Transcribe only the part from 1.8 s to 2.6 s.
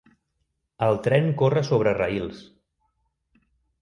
raïls.